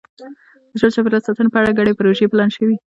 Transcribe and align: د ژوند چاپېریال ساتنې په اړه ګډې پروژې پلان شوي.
د 0.73 0.75
ژوند 0.81 0.93
چاپېریال 0.95 1.25
ساتنې 1.27 1.49
په 1.51 1.57
اړه 1.61 1.77
ګډې 1.77 1.97
پروژې 1.99 2.29
پلان 2.31 2.49
شوي. 2.55 2.75